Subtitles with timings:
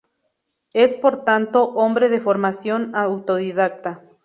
[0.73, 4.01] Es, por tanto, hombre de formación autodidacta.